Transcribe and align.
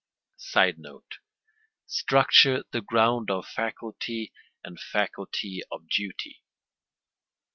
[Sidenote: 0.37 1.19
Structure 1.85 2.63
the 2.71 2.81
ground 2.81 3.29
of 3.29 3.45
faculty 3.47 4.33
and 4.63 4.79
faculty 4.79 5.61
of 5.71 5.87
duty. 5.89 6.41